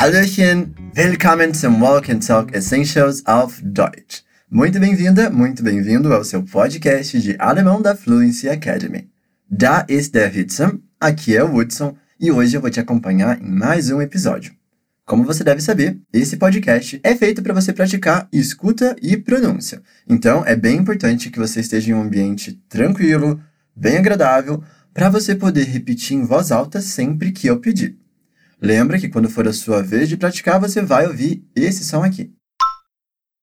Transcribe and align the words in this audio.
Hallöchen, 0.00 0.76
willkommen 0.94 1.52
zum 1.52 1.80
Walk 1.80 2.08
and 2.08 2.20
Talk 2.20 2.54
Essentials 2.54 3.26
auf 3.26 3.60
Deutsch. 3.64 4.22
Muito 4.48 4.78
bem-vinda, 4.78 5.28
muito 5.28 5.60
bem-vindo 5.60 6.14
ao 6.14 6.22
seu 6.22 6.40
podcast 6.44 7.20
de 7.20 7.34
alemão 7.36 7.82
da 7.82 7.96
Fluency 7.96 8.48
Academy. 8.48 9.10
Da 9.50 9.84
ist 9.88 10.14
der 10.14 10.32
Hudson, 10.32 10.78
aqui 11.00 11.36
é 11.36 11.42
o 11.42 11.52
Hudson 11.52 11.96
e 12.20 12.30
hoje 12.30 12.56
eu 12.56 12.60
vou 12.60 12.70
te 12.70 12.78
acompanhar 12.78 13.42
em 13.42 13.50
mais 13.50 13.90
um 13.90 14.00
episódio. 14.00 14.52
Como 15.04 15.24
você 15.24 15.42
deve 15.42 15.60
saber, 15.60 15.98
esse 16.12 16.36
podcast 16.36 17.00
é 17.02 17.16
feito 17.16 17.42
para 17.42 17.52
você 17.52 17.72
praticar 17.72 18.28
escuta 18.32 18.94
e 19.02 19.16
pronúncia. 19.16 19.82
Então, 20.08 20.44
é 20.46 20.54
bem 20.54 20.76
importante 20.76 21.28
que 21.28 21.40
você 21.40 21.58
esteja 21.58 21.90
em 21.90 21.94
um 21.94 22.02
ambiente 22.02 22.52
tranquilo, 22.68 23.40
bem 23.74 23.96
agradável, 23.96 24.62
para 24.94 25.10
você 25.10 25.34
poder 25.34 25.64
repetir 25.64 26.16
em 26.16 26.24
voz 26.24 26.52
alta 26.52 26.80
sempre 26.80 27.32
que 27.32 27.48
eu 27.48 27.58
pedir. 27.58 27.98
Lembra 28.60 28.98
que 28.98 29.08
quando 29.08 29.30
for 29.30 29.46
a 29.46 29.52
sua 29.52 29.82
vez 29.82 30.08
de 30.08 30.16
praticar, 30.16 30.60
você 30.60 30.82
vai 30.82 31.06
ouvir 31.06 31.44
esse 31.54 31.84
som 31.84 32.02
aqui. 32.02 32.32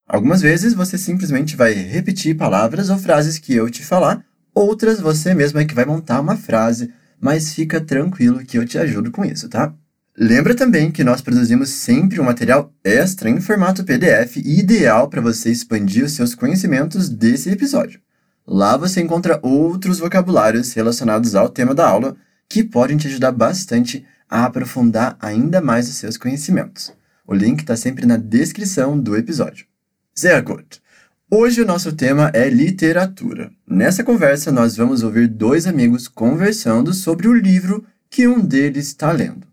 Algumas 0.07 0.41
vezes 0.41 0.73
você 0.73 0.97
simplesmente 0.97 1.55
vai 1.55 1.73
repetir 1.73 2.35
palavras 2.35 2.89
ou 2.89 2.97
frases 2.97 3.39
que 3.39 3.53
eu 3.53 3.70
te 3.70 3.83
falar, 3.83 4.23
outras 4.53 4.99
você 4.99 5.33
mesmo 5.33 5.59
é 5.59 5.65
que 5.65 5.73
vai 5.73 5.85
montar 5.85 6.20
uma 6.20 6.37
frase, 6.37 6.93
mas 7.20 7.53
fica 7.53 7.81
tranquilo 7.81 8.45
que 8.45 8.57
eu 8.57 8.65
te 8.65 8.77
ajudo 8.77 9.09
com 9.09 9.25
isso, 9.25 9.49
tá? 9.49 9.73
Lembra 10.17 10.53
também 10.53 10.91
que 10.91 11.03
nós 11.03 11.21
produzimos 11.21 11.70
sempre 11.70 12.21
um 12.21 12.23
material 12.23 12.73
extra 12.84 13.29
em 13.29 13.41
formato 13.41 13.84
PDF 13.84 14.37
ideal 14.37 15.09
para 15.09 15.21
você 15.21 15.49
expandir 15.49 16.05
os 16.05 16.13
seus 16.13 16.35
conhecimentos 16.35 17.09
desse 17.09 17.49
episódio. 17.49 17.99
Lá 18.47 18.77
você 18.77 19.01
encontra 19.01 19.39
outros 19.41 19.99
vocabulários 19.99 20.71
relacionados 20.73 21.35
ao 21.35 21.49
tema 21.49 21.73
da 21.73 21.89
aula 21.89 22.15
que 22.47 22.63
podem 22.63 22.95
te 22.95 23.07
ajudar 23.07 23.31
bastante 23.31 24.05
a 24.29 24.45
aprofundar 24.45 25.17
ainda 25.20 25.62
mais 25.62 25.90
os 25.90 25.95
seus 25.95 26.18
conhecimentos. 26.18 26.93
O 27.27 27.34
link 27.34 27.62
está 27.62 27.76
sempre 27.76 28.05
na 28.05 28.18
descrição 28.18 28.99
do 28.99 29.15
episódio. 29.15 29.65
Sehr 30.13 30.41
gut! 30.41 30.81
Hoje 31.29 31.62
o 31.62 31.65
nosso 31.65 31.91
tema 31.91 32.29
é 32.34 32.48
literatura. 32.49 33.51
Nessa 33.68 34.03
conversa, 34.03 34.51
nós 34.51 34.77
vamos 34.77 35.01
ouvir 35.01 35.27
dois 35.27 35.65
amigos 35.65 36.07
conversando 36.07 36.93
sobre 36.93 37.27
o 37.27 37.34
livro 37.34 37.84
que 38.09 38.27
um 38.27 38.40
deles 38.40 38.87
está 38.87 39.12
lendo. 39.12 39.48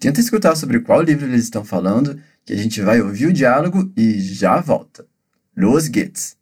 Tenta 0.00 0.20
escutar 0.20 0.56
sobre 0.56 0.80
qual 0.80 1.02
livro 1.02 1.26
eles 1.26 1.44
estão 1.44 1.64
falando, 1.64 2.18
que 2.44 2.52
a 2.52 2.56
gente 2.56 2.80
vai 2.80 3.00
ouvir 3.02 3.26
o 3.26 3.32
diálogo 3.32 3.92
e 3.96 4.18
já 4.20 4.60
volta. 4.60 5.04
Los 5.56 5.88
geht's! 5.88 6.36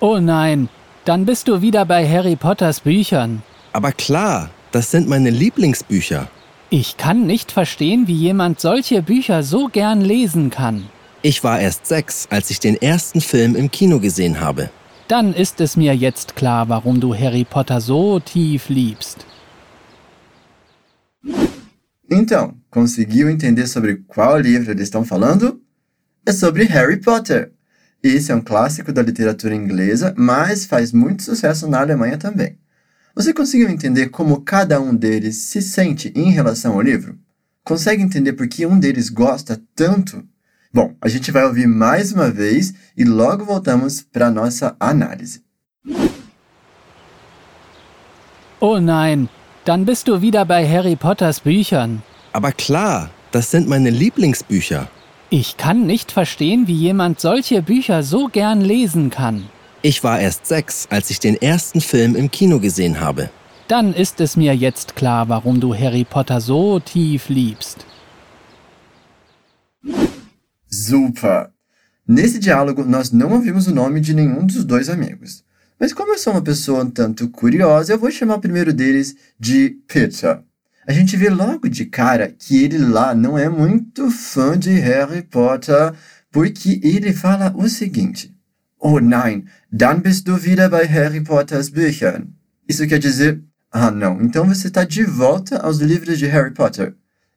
Oh 0.00 0.18
nein, 0.18 0.68
dann 1.04 1.24
bist 1.24 1.46
du 1.46 1.60
wieder 1.60 1.84
bei 1.84 2.04
Harry 2.04 2.34
Potters 2.34 2.80
Büchern. 2.80 3.42
Aber 3.72 3.92
klar, 3.92 4.50
das 4.72 4.90
sind 4.90 5.08
meine 5.08 5.30
Lieblingsbücher. 5.30 6.28
Ich 6.70 6.96
kann 6.96 7.26
nicht 7.26 7.50
verstehen, 7.50 8.06
wie 8.06 8.14
jemand 8.14 8.60
solche 8.60 9.02
Bücher 9.02 9.42
so 9.42 9.66
gern 9.66 10.00
lesen 10.00 10.50
kann. 10.50 10.86
Ich 11.22 11.42
war 11.42 11.60
erst 11.60 11.86
sechs, 11.86 12.26
als 12.30 12.50
ich 12.50 12.60
den 12.60 12.80
ersten 12.80 13.20
Film 13.20 13.56
im 13.56 13.70
Kino 13.70 13.98
gesehen 14.00 14.40
habe. 14.40 14.70
Dann 15.08 15.34
ist 15.34 15.60
es 15.60 15.76
mir 15.76 15.94
jetzt 15.96 16.36
klar, 16.36 16.68
warum 16.68 17.00
du 17.00 17.12
Harry 17.14 17.44
Potter 17.44 17.80
so 17.80 18.20
tief 18.20 18.68
liebst. 18.68 19.26
Então, 22.08 22.54
conseguiu 22.70 23.28
entender 23.28 23.66
sobre 23.66 23.96
qual 24.06 24.40
livro 24.40 24.70
eles 24.70 24.84
estão 24.84 25.04
falando? 25.04 25.60
É 26.24 26.32
sobre 26.32 26.64
Harry 26.66 26.98
Potter. 26.98 27.52
Esse 28.02 28.32
é 28.32 28.34
um 28.34 28.40
clássico 28.40 28.92
da 28.92 29.02
literatura 29.02 29.54
inglesa, 29.54 30.14
mas 30.16 30.64
faz 30.64 30.92
muito 30.92 31.22
sucesso 31.22 31.68
na 31.68 31.80
Alemanha 31.80 32.16
também. 32.16 32.58
Você 33.14 33.34
conseguiu 33.34 33.68
entender 33.68 34.08
como 34.10 34.40
cada 34.42 34.80
um 34.80 34.94
deles 34.94 35.36
se 35.36 35.60
sente 35.60 36.12
em 36.14 36.30
relação 36.30 36.74
ao 36.74 36.80
livro? 36.80 37.18
Consegue 37.64 38.02
entender 38.02 38.34
por 38.34 38.48
que 38.48 38.64
um 38.64 38.78
deles 38.78 39.08
gosta 39.10 39.60
tanto? 39.74 40.22
Bom, 40.72 40.94
a 41.00 41.08
gente 41.08 41.32
vai 41.32 41.44
ouvir 41.44 41.66
mais 41.66 42.12
uma 42.12 42.30
vez 42.30 42.72
e 42.96 43.04
logo 43.04 43.44
voltamos 43.44 44.00
para 44.00 44.28
a 44.28 44.30
nossa 44.30 44.76
análise. 44.78 45.42
Oh 48.60 48.78
nein, 48.78 49.28
dann 49.64 49.84
bist 49.84 50.06
du 50.06 50.20
wieder 50.20 50.44
bei 50.44 50.64
Harry 50.64 50.94
Potters 50.94 51.40
Büchern. 51.40 52.02
Aber 52.32 52.52
klar, 52.52 53.10
das 53.32 53.50
sind 53.50 53.68
meine 53.68 53.90
Lieblingsbücher. 53.90 54.88
Ich 55.30 55.56
kann 55.56 55.86
nicht 55.86 56.12
verstehen, 56.12 56.68
wie 56.68 56.74
jemand 56.74 57.20
solche 57.20 57.62
Bücher 57.62 58.02
so 58.04 58.28
gern 58.28 58.60
lesen 58.60 59.10
kann. 59.10 59.46
Ich 59.82 60.04
war 60.04 60.20
erst 60.20 60.44
sechs, 60.44 60.86
als 60.90 61.08
ich 61.08 61.20
den 61.20 61.40
ersten 61.40 61.80
Film 61.80 62.14
im 62.14 62.30
Kino 62.30 62.60
gesehen 62.60 63.00
habe. 63.00 63.30
Dann 63.66 63.94
ist 63.94 64.20
es 64.20 64.36
mir 64.36 64.54
jetzt 64.54 64.94
klar, 64.94 65.30
warum 65.30 65.58
du 65.58 65.74
Harry 65.74 66.04
Potter 66.04 66.40
so 66.40 66.80
tief 66.80 67.30
liebst. 67.30 67.86
Super! 70.68 71.52
Nesse 72.06 72.38
diálogo, 72.38 72.84
nós 72.84 73.10
não 73.10 73.32
ouvimos 73.32 73.68
o 73.68 73.74
nome 73.74 74.00
de 74.00 74.12
nenhum 74.12 74.44
dos 74.44 74.64
dois 74.64 74.90
amigos. 74.90 75.44
Mas 75.78 75.94
como 75.94 76.12
eu 76.12 76.18
sou 76.18 76.34
uma 76.34 76.42
pessoa 76.42 76.84
um 76.84 76.90
tanto 76.90 77.30
curiosa, 77.30 77.94
eu 77.94 77.98
vou 77.98 78.10
chamar 78.10 78.34
o 78.34 78.40
primeiro 78.40 78.74
deles 78.74 79.16
de 79.38 79.78
Peter. 79.88 80.42
A 80.86 80.92
gente 80.92 81.16
vê 81.16 81.30
logo 81.30 81.70
de 81.70 81.86
cara 81.86 82.28
que 82.28 82.62
ele 82.62 82.76
lá 82.76 83.14
não 83.14 83.38
é 83.38 83.48
muito 83.48 84.10
fã 84.10 84.58
de 84.58 84.72
Harry 84.72 85.22
Potter, 85.22 85.94
porque 86.30 86.80
ele 86.82 87.14
fala 87.14 87.54
o 87.56 87.66
seguinte: 87.66 88.34
Oh 88.82 88.98
nein, 88.98 89.46
dann 89.70 90.02
bist 90.02 90.26
du 90.26 90.42
wieder 90.42 90.70
bei 90.70 90.86
Harry 90.86 91.20
Potters 91.20 91.68
Büchern. 91.68 92.34
Isso 92.66 92.86
quer 92.86 92.98
dizer, 92.98 93.44
ah 93.70 93.90
não, 93.90 94.22
então 94.22 94.46
você 94.46 94.68
está 94.68 94.84
de 94.84 95.04
volta 95.04 95.58
aos 95.58 95.80
livros 95.80 96.18
de 96.18 96.26
Harry 96.26 96.54
Potter. 96.54 96.96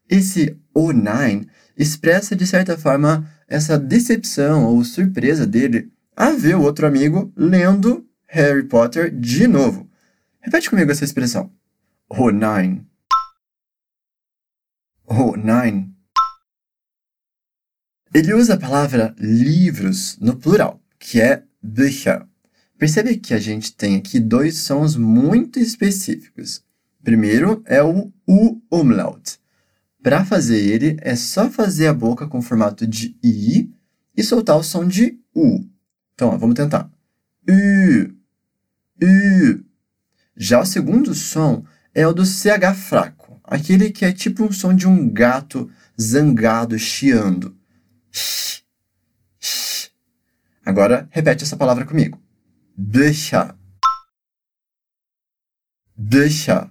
Esse 0.09 0.57
oh 0.73 0.93
nein 0.93 1.49
expressa 1.77 2.33
de 2.33 2.47
certa 2.47 2.77
forma 2.77 3.29
essa 3.45 3.77
decepção 3.77 4.63
ou 4.63 4.85
surpresa 4.85 5.45
dele 5.45 5.91
a 6.15 6.31
ver 6.31 6.55
o 6.55 6.61
outro 6.61 6.87
amigo 6.87 7.33
lendo 7.35 8.07
Harry 8.27 8.63
Potter 8.63 9.11
de 9.11 9.45
novo. 9.45 9.89
Repete 10.39 10.69
comigo 10.69 10.91
essa 10.91 11.03
expressão. 11.03 11.51
Oh 12.07 12.31
nein. 12.31 12.87
Oh 15.05 15.35
nein. 15.35 15.93
Ele 18.13 18.33
usa 18.33 18.53
a 18.53 18.59
palavra 18.59 19.13
livros 19.19 20.17
no 20.21 20.37
plural 20.37 20.82
que 21.03 21.19
é 21.19 21.43
Bücher. 21.61 22.25
Percebe 22.77 23.17
que 23.17 23.33
a 23.33 23.39
gente 23.39 23.75
tem 23.75 23.97
aqui 23.97 24.21
dois 24.21 24.59
sons 24.59 24.95
muito 24.95 25.59
específicos. 25.59 26.63
Primeiro 27.03 27.61
é 27.65 27.83
o 27.83 28.11
U 28.25 28.61
umlaut. 28.71 29.37
Para 30.01 30.23
fazer 30.23 30.57
ele, 30.57 30.97
é 31.01 31.15
só 31.15 31.49
fazer 31.49 31.87
a 31.87 31.93
boca 31.93 32.25
com 32.25 32.41
formato 32.41 32.87
de 32.87 33.17
I 33.21 33.69
e 34.15 34.23
soltar 34.23 34.57
o 34.57 34.63
som 34.63 34.87
de 34.87 35.19
U. 35.35 35.65
Então, 36.13 36.29
ó, 36.29 36.37
vamos 36.37 36.55
tentar. 36.55 36.89
U, 37.49 38.13
U. 39.03 39.63
Já 40.37 40.61
o 40.61 40.65
segundo 40.65 41.13
som 41.13 41.65
é 41.93 42.07
o 42.07 42.13
do 42.13 42.25
CH 42.25 42.75
fraco, 42.75 43.41
aquele 43.43 43.91
que 43.91 44.05
é 44.05 44.13
tipo 44.13 44.45
um 44.45 44.51
som 44.53 44.73
de 44.73 44.87
um 44.87 45.09
gato 45.09 45.69
zangado 46.01 46.79
chiando. 46.79 47.55
Agora, 50.65 51.07
repete 51.11 51.43
essa 51.43 51.57
palavra 51.57 51.85
comigo. 51.85 52.21
Deixa. 52.77 53.55
Deixa. 55.95 56.69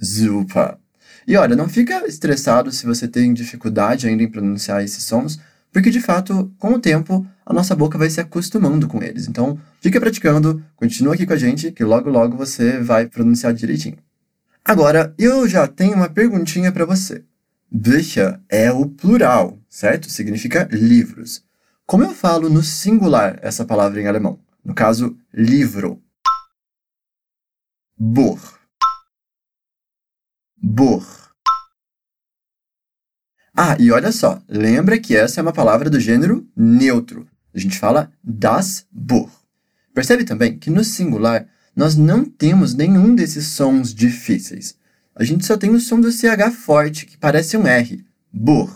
Super. 0.00 0.78
E 1.26 1.36
olha, 1.36 1.54
não 1.54 1.68
fica 1.68 2.06
estressado 2.06 2.72
se 2.72 2.84
você 2.84 3.06
tem 3.06 3.32
dificuldade 3.32 4.08
ainda 4.08 4.22
em 4.22 4.28
pronunciar 4.28 4.82
esses 4.82 5.04
sons, 5.04 5.38
porque 5.72 5.90
de 5.90 6.00
fato, 6.00 6.52
com 6.58 6.74
o 6.74 6.80
tempo, 6.80 7.26
a 7.46 7.52
nossa 7.52 7.74
boca 7.74 7.96
vai 7.96 8.10
se 8.10 8.20
acostumando 8.20 8.88
com 8.88 9.02
eles. 9.02 9.28
Então, 9.28 9.58
fica 9.80 10.00
praticando, 10.00 10.62
continua 10.74 11.14
aqui 11.14 11.24
com 11.24 11.32
a 11.32 11.36
gente, 11.36 11.70
que 11.70 11.84
logo 11.84 12.10
logo 12.10 12.36
você 12.36 12.78
vai 12.80 13.06
pronunciar 13.06 13.54
direitinho. 13.54 13.96
Agora, 14.64 15.14
eu 15.18 15.48
já 15.48 15.66
tenho 15.66 15.94
uma 15.94 16.08
perguntinha 16.08 16.70
para 16.70 16.84
você. 16.84 17.24
Bücher 17.70 18.38
é 18.48 18.70
o 18.70 18.86
plural, 18.86 19.58
certo? 19.68 20.10
Significa 20.10 20.68
livros. 20.70 21.42
Como 21.92 22.04
eu 22.04 22.14
falo 22.14 22.48
no 22.48 22.62
singular 22.62 23.38
essa 23.42 23.66
palavra 23.66 24.00
em 24.00 24.06
alemão? 24.06 24.40
No 24.64 24.74
caso, 24.74 25.14
livro. 25.30 26.02
Buch. 27.98 28.40
Buch. 30.56 31.04
Ah, 33.54 33.76
e 33.78 33.92
olha 33.92 34.10
só, 34.10 34.42
lembra 34.48 34.98
que 34.98 35.14
essa 35.14 35.38
é 35.38 35.42
uma 35.42 35.52
palavra 35.52 35.90
do 35.90 36.00
gênero 36.00 36.48
neutro. 36.56 37.28
A 37.52 37.58
gente 37.58 37.78
fala 37.78 38.10
das 38.24 38.86
Buch. 38.90 39.30
Percebe 39.92 40.24
também 40.24 40.56
que 40.58 40.70
no 40.70 40.82
singular 40.82 41.46
nós 41.76 41.94
não 41.94 42.24
temos 42.24 42.72
nenhum 42.72 43.14
desses 43.14 43.48
sons 43.48 43.94
difíceis. 43.94 44.78
A 45.14 45.24
gente 45.24 45.44
só 45.44 45.58
tem 45.58 45.68
o 45.74 45.78
som 45.78 46.00
do 46.00 46.10
CH 46.10 46.54
forte, 46.56 47.04
que 47.04 47.18
parece 47.18 47.54
um 47.54 47.66
R. 47.66 48.02
Buch. 48.32 48.72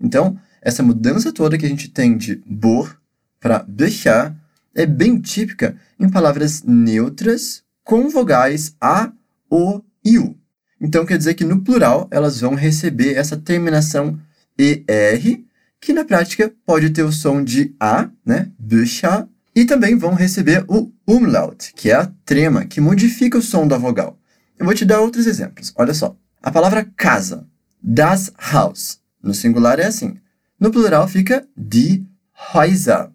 Então, 0.00 0.36
essa 0.66 0.82
mudança 0.82 1.32
toda 1.32 1.56
que 1.56 1.64
a 1.64 1.68
gente 1.68 1.88
tem 1.88 2.18
de 2.18 2.42
bor 2.44 3.00
para 3.38 3.64
deixar 3.68 4.36
é 4.74 4.84
bem 4.84 5.20
típica 5.20 5.76
em 5.96 6.10
palavras 6.10 6.64
neutras 6.64 7.62
com 7.84 8.08
vogais 8.08 8.74
A, 8.80 9.12
O 9.48 9.80
e 10.04 10.18
U. 10.18 10.36
Então 10.80 11.06
quer 11.06 11.18
dizer 11.18 11.34
que 11.34 11.44
no 11.44 11.62
plural 11.62 12.08
elas 12.10 12.40
vão 12.40 12.56
receber 12.56 13.14
essa 13.14 13.36
terminação 13.36 14.18
ER, 14.58 15.44
que 15.80 15.92
na 15.92 16.04
prática 16.04 16.52
pode 16.66 16.90
ter 16.90 17.04
o 17.04 17.12
som 17.12 17.44
de 17.44 17.72
A, 17.78 18.10
né? 18.24 18.50
Bücher, 18.58 19.24
e 19.54 19.64
também 19.64 19.96
vão 19.96 20.14
receber 20.14 20.64
o 20.66 20.90
umlaut, 21.06 21.72
que 21.76 21.92
é 21.92 21.94
a 21.94 22.10
trema, 22.24 22.64
que 22.64 22.80
modifica 22.80 23.38
o 23.38 23.42
som 23.42 23.68
da 23.68 23.78
vogal. 23.78 24.18
Eu 24.58 24.66
vou 24.66 24.74
te 24.74 24.84
dar 24.84 25.00
outros 25.00 25.28
exemplos. 25.28 25.72
Olha 25.76 25.94
só. 25.94 26.16
A 26.42 26.50
palavra 26.50 26.84
casa, 26.96 27.46
das 27.80 28.32
Haus, 28.36 28.98
no 29.22 29.32
singular 29.32 29.78
é 29.78 29.86
assim. 29.86 30.18
No 30.58 30.70
plural 30.70 31.06
fica 31.06 31.46
die 31.54 32.06
Häuser. 32.32 33.10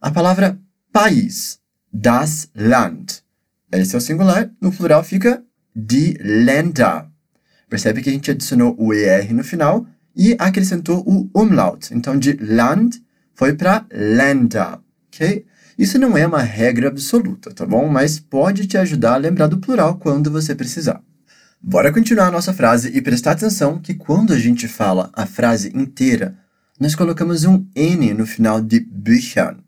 A 0.00 0.10
palavra 0.10 0.58
país, 0.92 1.60
das 1.92 2.50
Land. 2.52 3.22
Esse 3.70 3.94
é 3.94 3.98
o 3.98 4.00
singular, 4.00 4.50
no 4.60 4.72
plural 4.72 5.04
fica 5.04 5.42
die 5.74 6.18
Länder. 6.20 7.06
Percebe 7.68 8.02
que 8.02 8.10
a 8.10 8.12
gente 8.12 8.30
adicionou 8.30 8.74
o 8.76 8.92
ER 8.92 9.32
no 9.32 9.44
final 9.44 9.86
e 10.16 10.34
acrescentou 10.36 11.04
o 11.06 11.30
umlaut. 11.32 11.94
Então, 11.94 12.18
de 12.18 12.32
Land 12.40 13.00
foi 13.34 13.54
para 13.54 13.86
Länder, 13.92 14.80
ok? 15.06 15.46
Isso 15.78 15.96
não 15.96 16.18
é 16.18 16.26
uma 16.26 16.42
regra 16.42 16.88
absoluta, 16.88 17.52
tá 17.52 17.64
bom? 17.64 17.88
Mas 17.88 18.18
pode 18.18 18.66
te 18.66 18.76
ajudar 18.76 19.14
a 19.14 19.18
lembrar 19.18 19.46
do 19.46 19.58
plural 19.58 19.96
quando 19.98 20.28
você 20.28 20.56
precisar. 20.56 21.00
Bora 21.62 21.92
continuar 21.92 22.26
a 22.26 22.32
nossa 22.32 22.52
frase 22.52 22.90
e 22.96 23.00
prestar 23.00 23.32
atenção 23.32 23.78
que 23.78 23.94
quando 23.94 24.32
a 24.32 24.38
gente 24.38 24.66
fala 24.66 25.10
a 25.14 25.24
frase 25.24 25.72
inteira, 25.74 26.36
nós 26.78 26.94
colocamos 26.94 27.44
um 27.44 27.66
N 27.74 28.14
no 28.14 28.26
final 28.26 28.60
de 28.60 28.80
Büchern. 28.80 29.58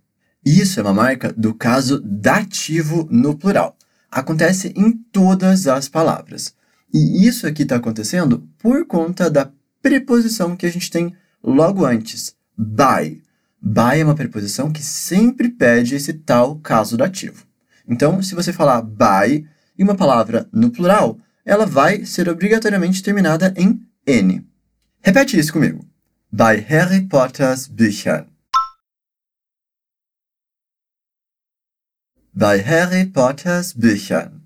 Isso 0.44 0.80
é 0.80 0.82
uma 0.82 0.94
marca 0.94 1.32
do 1.32 1.54
caso 1.54 2.00
dativo 2.00 3.06
no 3.10 3.36
plural. 3.36 3.76
Acontece 4.10 4.72
em 4.76 4.92
todas 4.92 5.66
as 5.66 5.88
palavras. 5.88 6.54
E 6.92 7.26
isso 7.26 7.46
aqui 7.46 7.62
está 7.62 7.76
acontecendo 7.76 8.48
por 8.58 8.86
conta 8.86 9.30
da 9.30 9.50
preposição 9.82 10.56
que 10.56 10.66
a 10.66 10.70
gente 10.70 10.90
tem 10.90 11.14
logo 11.42 11.84
antes, 11.84 12.34
by. 12.56 13.22
By 13.60 14.00
é 14.00 14.04
uma 14.04 14.14
preposição 14.14 14.72
que 14.72 14.82
sempre 14.82 15.48
pede 15.48 15.94
esse 15.94 16.12
tal 16.12 16.56
caso 16.56 16.96
dativo. 16.96 17.44
Então, 17.88 18.20
se 18.22 18.34
você 18.34 18.52
falar 18.52 18.82
by 18.82 19.46
e 19.78 19.82
uma 19.82 19.94
palavra 19.94 20.48
no 20.52 20.70
plural, 20.70 21.18
ela 21.44 21.66
vai 21.66 22.04
ser 22.04 22.28
obrigatoriamente 22.28 23.02
terminada 23.02 23.54
em 23.56 23.80
N. 24.06 24.44
Repete 25.00 25.38
isso 25.38 25.52
comigo. 25.52 25.86
Bei 26.32 26.60
Harry 26.60 27.02
Potters 27.02 27.68
Büchern. 27.68 28.26
Bei 32.34 32.58
Harry 32.58 33.06
Potters 33.06 33.72
Büchern. 33.72 34.42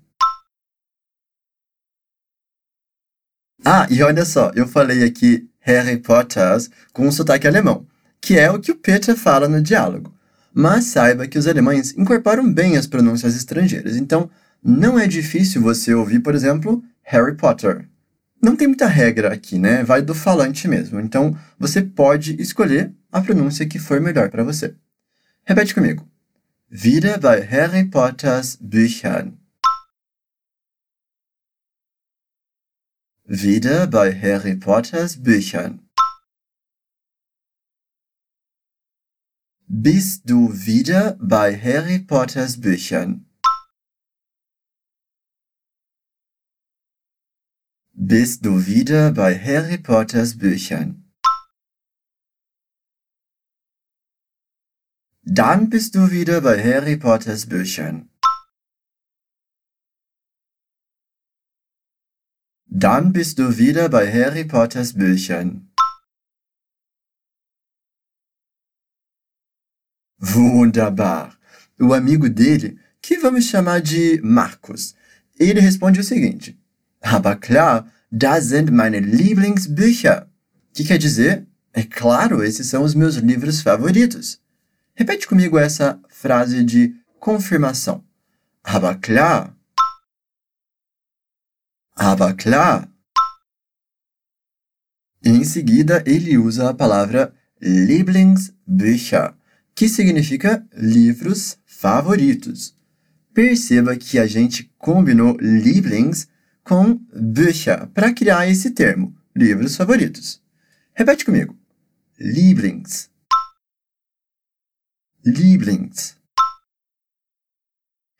Ah, 3.65 3.87
e 3.89 4.03
olha 4.03 4.23
só, 4.25 4.51
eu 4.55 4.67
falei 4.67 5.03
aqui 5.03 5.49
Harry 5.59 5.97
Potters 5.97 6.69
com 6.93 7.07
um 7.07 7.11
sotaque 7.11 7.47
alemão, 7.47 7.87
que 8.21 8.37
é 8.37 8.51
o 8.51 8.59
que 8.59 8.71
o 8.71 8.77
Peter 8.77 9.17
fala 9.17 9.49
no 9.49 9.61
diálogo. 9.61 10.13
Mas 10.53 10.85
saiba 10.85 11.27
que 11.27 11.39
os 11.39 11.47
alemães 11.47 11.97
incorporam 11.97 12.53
bem 12.53 12.77
as 12.77 12.85
pronúncias 12.85 13.35
estrangeiras, 13.35 13.97
então 13.97 14.29
não 14.63 14.99
é 14.99 15.07
difícil 15.07 15.63
você 15.63 15.95
ouvir, 15.95 16.19
por 16.19 16.35
exemplo, 16.35 16.83
Harry 17.01 17.35
Potter. 17.35 17.90
Não 18.41 18.55
tem 18.55 18.67
muita 18.67 18.87
regra 18.87 19.31
aqui, 19.31 19.59
né? 19.59 19.83
Vai 19.83 20.01
do 20.01 20.15
falante 20.15 20.67
mesmo. 20.67 20.99
Então, 20.99 21.37
você 21.59 21.81
pode 21.81 22.41
escolher 22.41 22.91
a 23.11 23.21
pronúncia 23.21 23.67
que 23.67 23.77
for 23.77 24.01
melhor 24.01 24.31
para 24.31 24.43
você. 24.43 24.75
Repete 25.45 25.75
comigo. 25.75 26.09
Wieder 26.69 27.19
bei 27.19 27.41
Harry 27.41 27.85
Potters 27.85 28.55
Büchern. 28.55 29.37
Wieder 33.25 33.85
bei 33.85 34.11
Harry 34.11 34.55
Potters 34.55 35.15
Büchern. 35.15 35.79
Bist 39.67 40.23
du 40.25 40.51
wieder 40.51 41.15
bei 41.21 41.55
Harry 41.55 41.99
Potters 41.99 42.57
Büchern? 42.59 43.25
Bist 48.03 48.43
du 48.43 48.65
wieder 48.65 49.11
bei 49.11 49.37
Harry 49.37 49.77
Potters 49.77 50.35
Büchern? 50.35 51.05
Dann 55.21 55.69
bist 55.69 55.93
du 55.93 56.09
wieder 56.09 56.41
bei 56.41 56.57
Harry 56.63 56.97
Potters 56.97 57.45
Büchern. 57.45 58.09
Dann 62.65 63.13
bist 63.13 63.37
du 63.37 63.59
wieder 63.59 63.87
bei 63.87 64.11
Harry 64.11 64.45
Potters 64.45 64.93
Büchern. 64.93 65.71
Wunderbar! 70.17 71.37
O 71.79 71.93
amigo 71.93 72.29
dele, 72.29 72.79
que 72.99 73.21
vamos 73.21 73.45
chamar 73.45 73.79
de 73.79 74.19
Marcos, 74.23 74.95
ele 75.37 75.61
responde 75.61 75.99
o 75.99 76.03
seguinte: 76.03 76.60
Aber 77.01 77.35
klar, 77.35 77.91
das 78.11 78.45
sind 78.45 78.71
meine 78.71 78.99
Lieblingsbücher. 78.99 80.29
Que 80.73 80.83
quer 80.83 80.97
dizer? 80.97 81.47
É 81.73 81.83
claro, 81.83 82.43
esses 82.43 82.67
são 82.67 82.83
os 82.83 82.93
meus 82.93 83.15
livros 83.15 83.61
favoritos. 83.61 84.39
Repete 84.93 85.27
comigo 85.27 85.57
essa 85.57 85.99
frase 86.09 86.63
de 86.63 86.93
confirmação. 87.19 88.03
Aber 88.63 88.95
klar. 88.95 89.55
Aber 91.95 92.33
klar. 92.33 92.87
Em 95.23 95.43
seguida, 95.43 96.03
ele 96.05 96.37
usa 96.37 96.69
a 96.69 96.73
palavra 96.73 97.33
Lieblingsbücher, 97.61 99.33
que 99.75 99.87
significa 99.87 100.65
livros 100.73 101.57
favoritos. 101.65 102.75
Perceba 103.33 103.95
que 103.95 104.19
a 104.19 104.27
gente 104.27 104.71
combinou 104.77 105.37
Lieblings 105.39 106.27
com 106.63 106.95
Bücher 107.13 107.87
para 107.87 108.13
criar 108.13 108.47
esse 108.47 108.71
termo, 108.71 109.15
livros 109.35 109.75
favoritos. 109.75 110.41
Repete 110.93 111.25
comigo. 111.25 111.57
Lieblings. 112.19 113.09
Lieblings. 115.25 116.17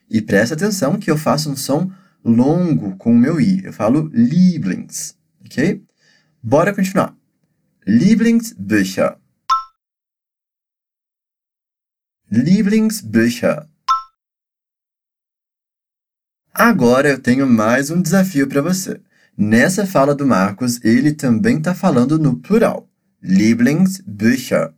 E 0.10 0.22
presta 0.22 0.56
atenção 0.56 1.00
que 1.00 1.10
eu 1.10 1.18
faço 1.18 1.50
um 1.50 1.56
som 1.56 1.92
longo 2.24 2.98
com 2.98 3.12
o 3.12 3.18
meu 3.18 3.40
i. 3.40 3.64
Eu 3.64 3.74
falo 3.74 4.10
Lieblings, 4.14 5.18
ok? 5.46 5.84
Bora 6.44 6.74
continuar. 6.74 7.16
Lieblingsbücher. 7.88 9.18
Lieblingsbücher. 12.32 13.71
Agora 16.64 17.10
eu 17.10 17.20
tenho 17.20 17.48
mais 17.48 17.90
um 17.90 18.00
desafio 18.00 18.48
para 18.48 18.62
você. 18.62 19.02
Nessa 19.36 19.84
fala 19.84 20.14
do 20.14 20.28
Marcos, 20.28 20.80
ele 20.86 21.12
também 21.12 21.58
está 21.58 21.74
falando 21.74 22.20
no 22.20 22.38
plural. 22.38 22.88
Lieblingsbücher. 23.20 24.72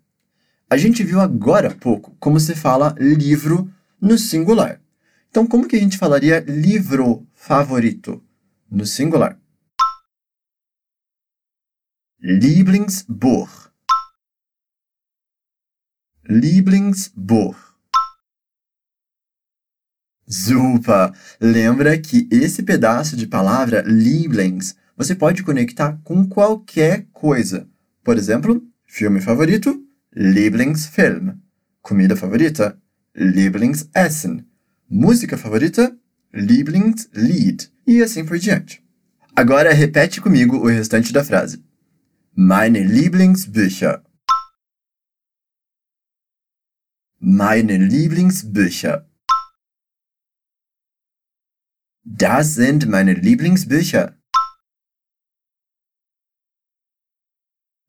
A 0.70 0.78
gente 0.78 1.04
viu 1.04 1.20
agora 1.20 1.68
há 1.68 1.76
pouco 1.76 2.16
como 2.22 2.40
se 2.40 2.56
fala 2.56 2.96
livro 2.98 3.70
no 4.00 4.18
singular. 4.18 4.80
Então, 5.30 5.46
como 5.46 5.68
que 5.68 5.76
a 5.76 5.80
gente 5.80 5.98
falaria 5.98 6.40
livro 6.48 7.28
favorito 7.34 8.24
no 8.72 8.86
singular? 8.86 9.38
Lieblingsbuch. 12.22 13.70
Lieblingsbuch. 16.30 17.73
Super! 20.28 21.12
Lembra 21.40 21.98
que 21.98 22.28
esse 22.32 22.64
pedaço 22.64 23.16
de 23.16 23.28
palavra 23.28 23.82
Lieblings 23.86 24.76
você 24.96 25.16
pode 25.16 25.44
conectar 25.44 26.00
com 26.04 26.28
qualquer 26.28 27.08
coisa. 27.12 27.68
Por 28.04 28.18
exemplo, 28.18 28.62
filme 28.86 29.20
favorito, 29.22 29.82
Lieblingsfilm. 30.16 31.36
Comida 31.82 32.16
favorita, 32.16 32.78
Lieblingsessen. 33.16 34.46
Música 34.90 35.38
favorita, 35.38 35.96
Lieblingslied. 36.34 37.72
E 37.86 38.02
assim 38.02 38.26
por 38.26 38.38
diante. 38.38 38.84
Agora 39.36 39.74
repete 39.74 40.22
comigo 40.22 40.58
o 40.58 40.68
restante 40.68 41.12
da 41.12 41.24
frase. 41.24 41.64
Meine 42.36 42.84
Lieblingsbücher. 42.84 44.02
Meine 47.20 47.78
Lieblingsbücher. 47.78 49.06
Das 52.06 52.56
sind 52.56 52.86
meine 52.90 53.14
Lieblingsbücher. 53.14 54.18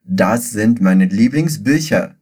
Das 0.05 0.51
sind 0.51 0.81
meine 0.81 1.07
Lieblingsbücher. 1.07 2.17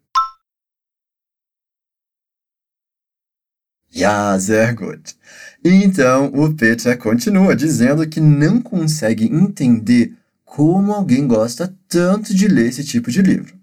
Ja, 3.91 4.39
sehr 4.39 4.75
gut. 4.75 5.17
Então, 5.63 6.33
o 6.33 6.55
Peter 6.55 6.97
continua 6.97 7.55
dizendo 7.55 8.09
que 8.09 8.21
não 8.21 8.63
consegue 8.63 9.27
entender 9.27 10.17
como 10.47 10.95
alguém 10.95 11.29
gosta 11.29 11.77
tanto 11.89 12.35
de 12.35 12.49
ler 12.49 12.69
esse 12.69 12.85
tipo 12.85 13.11
de 13.11 13.21
livro. 13.21 13.55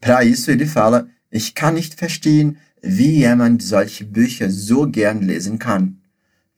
Para 0.00 0.24
isso, 0.24 0.48
ele 0.52 0.66
fala: 0.66 1.08
Ich 1.32 1.54
kann 1.56 1.74
nicht 1.74 1.94
verstehen, 1.94 2.56
wie 2.82 3.18
jemand 3.18 3.64
solche 3.64 4.04
Bücher 4.04 4.48
so 4.48 4.86
gern 4.86 5.22
lesen 5.22 5.58
kann. 5.58 6.03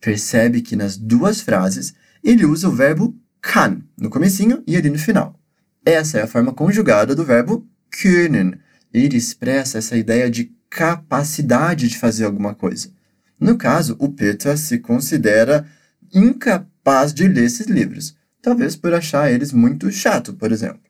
Percebe 0.01 0.61
que 0.61 0.77
nas 0.77 0.97
duas 0.97 1.41
frases 1.41 1.95
ele 2.23 2.45
usa 2.45 2.69
o 2.69 2.73
verbo 2.73 3.15
kann 3.41 3.83
no 3.97 4.11
comecinho 4.11 4.63
e 4.67 4.77
ali 4.77 4.91
no 4.91 4.99
final. 4.99 5.39
Essa 5.85 6.19
é 6.19 6.23
a 6.23 6.27
forma 6.27 6.53
conjugada 6.53 7.15
do 7.15 7.25
verbo 7.25 7.65
können. 7.91 8.59
Ele 8.93 9.17
expressa 9.17 9.79
essa 9.79 9.97
ideia 9.97 10.29
de 10.31 10.53
capacidade 10.69 11.89
de 11.89 11.99
fazer 11.99 12.25
alguma 12.25 12.55
coisa. 12.55 12.91
No 13.39 13.57
caso, 13.57 13.95
o 13.99 14.09
Peter 14.09 14.59
se 14.59 14.79
considera 14.79 15.67
incapaz 16.13 17.13
de 17.13 17.29
ler 17.29 17.45
esses 17.45 17.67
livros, 17.67 18.17
talvez 18.43 18.75
por 18.75 18.95
achar 18.95 19.31
eles 19.31 19.53
muito 19.53 19.91
chato, 19.91 20.33
por 20.33 20.51
exemplo. 20.51 20.81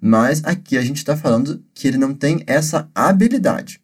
Mas 0.00 0.44
aqui 0.44 0.76
a 0.76 0.82
gente 0.82 0.98
está 0.98 1.16
falando 1.16 1.64
que 1.74 1.88
ele 1.88 1.96
não 1.96 2.14
tem 2.14 2.44
essa 2.46 2.88
habilidade. 2.94 3.80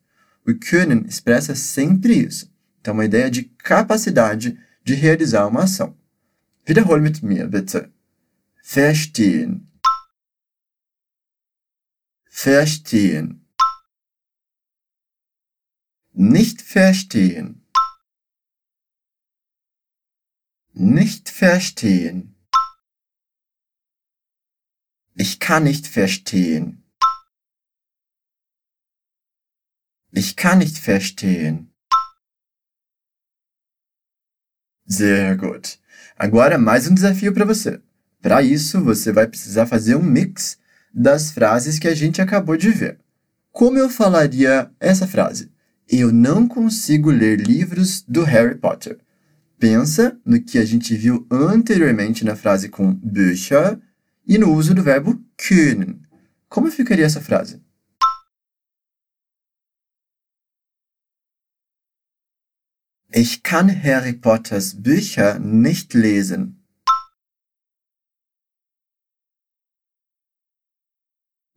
O 0.46 0.54
können 0.54 1.04
expressa 1.08 1.54
sempre 1.54 2.14
isso. 2.14 2.51
Então, 2.82 2.94
uma 2.94 3.04
ideia 3.04 3.30
de 3.30 3.44
capacidade 3.44 4.58
de 4.82 4.94
realizar 4.94 5.46
uma 5.46 5.62
ação. 5.62 5.96
Wiederhol 6.66 7.00
mit 7.00 7.22
mir, 7.22 7.46
bitte. 7.46 7.92
Verstehen. 8.60 9.70
Verstehen. 12.28 13.46
Nicht 16.12 16.60
verstehen. 16.60 17.64
Nicht 20.72 21.28
verstehen. 21.28 22.34
Ich 25.14 25.38
kann 25.38 25.62
nicht 25.62 25.86
verstehen. 25.86 26.82
Ich 30.10 30.34
kann 30.34 30.58
nicht 30.58 30.78
verstehen. 30.78 31.71
Sehr 34.86 35.36
gut. 35.36 35.78
Agora 36.18 36.58
mais 36.58 36.88
um 36.88 36.94
desafio 36.94 37.32
para 37.32 37.44
você. 37.44 37.80
Para 38.20 38.42
isso, 38.42 38.80
você 38.80 39.12
vai 39.12 39.26
precisar 39.26 39.66
fazer 39.66 39.96
um 39.96 40.02
mix 40.02 40.58
das 40.94 41.30
frases 41.30 41.78
que 41.78 41.88
a 41.88 41.94
gente 41.94 42.20
acabou 42.20 42.56
de 42.56 42.70
ver. 42.70 42.98
Como 43.50 43.78
eu 43.78 43.88
falaria 43.88 44.70
essa 44.80 45.06
frase? 45.06 45.50
Eu 45.88 46.12
não 46.12 46.46
consigo 46.46 47.10
ler 47.10 47.40
livros 47.40 48.02
do 48.06 48.22
Harry 48.22 48.56
Potter. 48.56 48.98
Pensa 49.58 50.16
no 50.24 50.40
que 50.40 50.58
a 50.58 50.64
gente 50.64 50.96
viu 50.96 51.26
anteriormente 51.30 52.24
na 52.24 52.34
frase 52.34 52.68
com 52.68 52.92
Bücher 52.94 53.78
e 54.26 54.38
no 54.38 54.52
uso 54.52 54.74
do 54.74 54.82
verbo 54.82 55.20
können. 55.36 56.00
Como 56.48 56.70
ficaria 56.70 57.04
essa 57.04 57.20
frase? 57.20 57.60
Ich 63.14 63.42
kann 63.42 63.68
Harry 63.68 64.14
Potters 64.14 64.74
Bücher 64.82 65.38
nicht 65.38 65.92
lesen. 65.92 66.64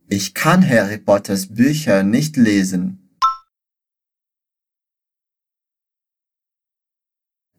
Ich 0.06 0.34
kann 0.34 0.68
Harry 0.68 0.98
Potters 0.98 1.46
Bücher 1.46 2.02
nicht 2.02 2.36
lesen. 2.36 2.98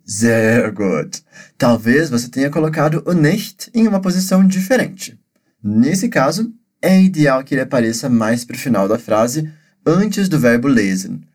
Sehr 0.04 0.72
gut. 0.72 1.24
Talvez 1.58 2.12
você 2.12 2.30
tenha 2.30 2.52
colocado 2.52 3.02
o 3.04 3.14
nicht 3.14 3.72
em 3.74 3.88
uma 3.88 4.00
posição 4.00 4.48
diferente. 4.48 5.20
Nesse 5.64 6.08
caso, 6.08 6.54
é 6.84 7.02
ideal 7.02 7.44
que 7.44 7.56
ele 7.56 7.62
apareça 7.62 8.08
mais 8.12 8.46
para 8.46 8.58
o 8.58 8.60
final 8.60 8.88
da 8.88 9.00
frase, 9.00 9.52
antes 9.84 10.30
do 10.30 10.40
verbo 10.40 10.68
lesen. 10.68 11.28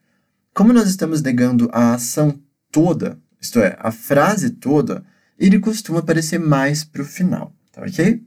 Como 0.53 0.71
nós 0.71 0.87
estamos 0.87 1.21
negando 1.21 1.69
a 1.73 1.95
ação 1.95 2.39
toda, 2.73 3.21
isto 3.39 3.59
é, 3.59 3.77
a 3.79 3.91
frase 3.91 4.49
toda, 4.49 5.05
ele 5.37 5.59
costuma 5.59 5.99
aparecer 5.99 6.39
mais 6.39 6.83
para 6.83 7.03
o 7.03 7.05
final, 7.05 7.55
tá 7.71 7.83
ok? 7.83 8.21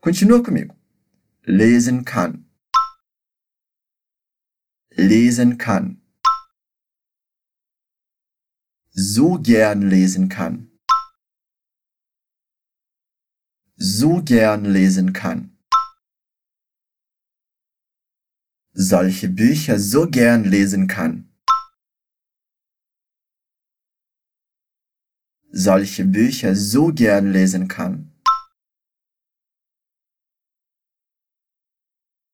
Continua 0.00 0.42
comigo. 0.42 0.74
Lesen 1.46 2.04
kann. 2.04 2.44
Lesen 4.96 5.56
kann 5.56 6.00
so 8.94 9.38
gern 9.42 9.82
lesen 9.82 10.28
kann. 10.28 10.70
So 13.76 14.22
gern 14.22 14.64
lesen 14.64 15.12
kann. 15.12 15.58
Solche 18.72 19.28
Bücher 19.28 19.78
so 19.78 20.08
gern 20.08 20.44
lesen 20.44 20.86
kann. 20.86 21.23
Solche 25.56 26.04
Bücher 26.04 26.56
so 26.56 26.92
gern 26.92 27.30
lesen 27.30 27.68
kann. 27.68 28.10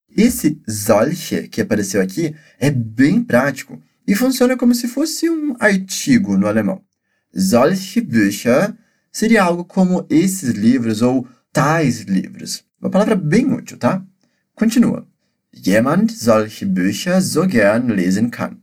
Esse 0.08 0.58
solche 0.66 1.46
que 1.48 1.60
apareceu 1.60 2.00
aqui 2.00 2.34
é 2.58 2.70
bem 2.70 3.22
prático 3.22 3.78
e 4.06 4.14
funciona 4.14 4.56
como 4.56 4.74
se 4.74 4.88
fosse 4.88 5.28
um 5.28 5.54
artigo 5.60 6.38
no 6.38 6.46
alemão. 6.46 6.82
Solche 7.34 8.00
Bücher 8.00 8.74
seria 9.12 9.44
algo 9.44 9.66
como 9.66 10.06
esses 10.08 10.54
livros 10.54 11.02
ou 11.02 11.28
tais 11.52 12.00
livros. 12.04 12.64
Uma 12.80 12.90
palavra 12.90 13.16
bem 13.16 13.52
útil, 13.52 13.76
tá? 13.76 14.02
Continua. 14.54 15.06
Jemand 15.52 16.10
solche 16.10 16.64
Bücher 16.64 17.20
so 17.20 17.46
gern 17.46 17.90
lesen 17.90 18.30
kann. 18.30 18.62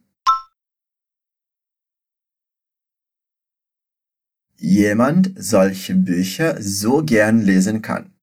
Jemand 4.58 5.32
solche 5.36 5.96
Bücher 5.96 6.62
so 6.62 7.04
gern 7.04 7.42
lesen 7.42 7.82
kann. 7.82 8.18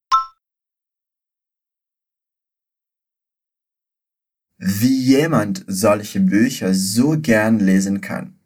wie 4.66 4.98
jemand 4.98 5.62
solche 5.68 6.20
Bücher 6.20 6.72
so 6.72 7.20
gern 7.20 7.58
lesen 7.58 8.00
kann. 8.00 8.40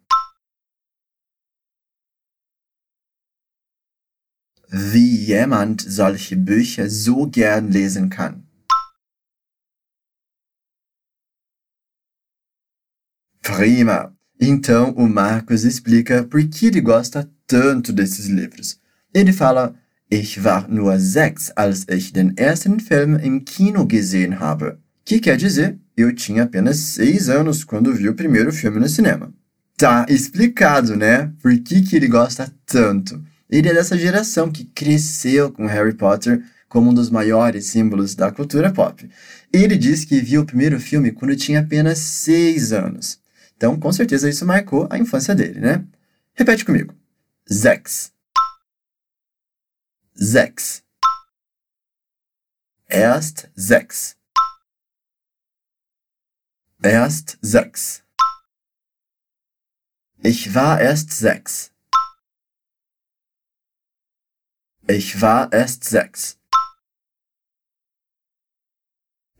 Wie 4.67 5.15
jemand 5.25 5.81
solche 5.81 6.35
Bücher 6.35 6.89
so 6.89 7.27
gern 7.29 7.71
lesen 7.71 8.09
kann. 8.09 8.47
Prima! 13.41 14.18
Então 14.39 14.91
o 14.91 15.07
Marcos 15.07 15.65
explica 15.65 16.23
por 16.23 16.41
que 16.47 16.67
ele 16.67 16.79
gosta 16.79 17.29
tanto 17.45 17.91
desses 17.91 18.27
livros. 18.27 18.79
Ele 19.13 19.33
fala: 19.33 19.75
Ich 20.09 20.39
war 20.39 20.69
nur 20.69 20.97
sechs, 20.99 21.51
als 21.55 21.85
ich 21.89 22.13
den 22.13 22.33
ersten 22.37 22.79
Film 22.79 23.19
im 23.19 23.43
Kino 23.43 23.85
gesehen 23.85 24.39
habe. 24.39 24.77
Que 25.03 25.19
quer 25.19 25.37
dizer, 25.37 25.77
eu 25.97 26.13
tinha 26.15 26.43
apenas 26.43 26.77
seis 26.77 27.29
anos 27.29 27.63
quando 27.63 27.93
vi 27.93 28.07
o 28.07 28.15
primeiro 28.15 28.53
filme 28.53 28.79
no 28.79 28.87
cinema. 28.87 29.33
Tá 29.75 30.05
explicado, 30.07 30.95
né? 30.95 31.31
Por 31.41 31.57
que, 31.59 31.81
que 31.81 31.95
ele 31.95 32.07
gosta 32.07 32.51
tanto. 32.65 33.21
Ele 33.49 33.69
é 33.69 33.73
dessa 33.73 33.97
geração 33.97 34.51
que 34.51 34.65
cresceu 34.65 35.51
com 35.51 35.65
Harry 35.65 35.93
Potter 35.93 36.43
como 36.67 36.91
um 36.91 36.93
dos 36.93 37.09
maiores 37.09 37.65
símbolos 37.65 38.13
da 38.13 38.31
cultura 38.31 38.71
pop. 38.71 39.09
Ele 39.51 39.75
diz 39.75 40.05
que 40.05 40.21
viu 40.21 40.41
o 40.41 40.45
primeiro 40.45 40.79
filme 40.79 41.11
quando 41.11 41.35
tinha 41.35 41.61
apenas 41.61 41.97
seis 41.97 42.71
anos. 42.71 43.17
Então, 43.59 43.77
com 43.77 43.91
certeza, 43.91 44.29
isso 44.29 44.45
marcou 44.45 44.87
a 44.89 44.97
infância 44.97 45.35
dele, 45.35 45.59
né? 45.59 45.85
Repete 46.33 46.63
comigo. 46.63 46.95
Zex. 47.51 48.13
Zex. 50.17 50.81
Erst 52.87 53.49
sechs. 53.57 54.15
Erst 56.81 57.37
sechs. 57.41 58.01
Ich 60.23 60.55
war 60.55 60.81
erst 60.81 61.11
sechs. 61.11 61.69
Ich 64.87 65.21
war 65.21 65.51
erst 65.51 65.83
sechs. 65.83 66.39